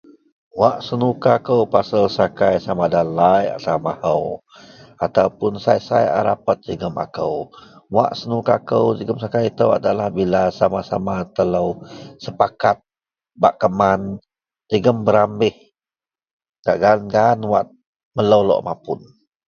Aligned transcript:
Wak 0.59 0.75
senuka 0.87 1.33
kou 1.47 1.61
pasel 1.73 2.03
sakai 2.17 2.55
sama 2.65 2.85
nda 2.87 3.03
lai 3.19 3.43
atau 3.55 3.77
mahou 3.85 4.23
ataupun 5.05 5.53
sai-sai 5.65 6.05
a 6.17 6.19
rapet 6.27 6.57
jegem 6.65 6.95
akou. 7.05 7.35
Wak 7.95 8.11
senuka 8.19 8.55
kou 8.69 8.85
jegem 8.97 9.19
sakai 9.23 9.43
itou 9.49 9.69
adalah 9.77 10.07
bila 10.17 10.41
sama-sama 10.59 11.15
telou 11.37 11.69
sepakat 12.25 12.77
bak 13.41 13.53
keman 13.61 14.01
jegem 14.71 14.97
berambeh 15.05 15.53
gak 16.65 16.77
gaan-gaan 16.83 17.39
wak 17.53 17.65
melou 18.17 18.41
lok 18.49 18.61
mapun. 18.67 18.99